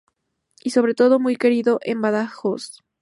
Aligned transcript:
Y 0.63 0.71
sobre 0.71 0.95
todo 0.95 1.19
muy 1.19 1.35
querido 1.35 1.79
en 1.83 2.01
Badajoz. 2.01 2.81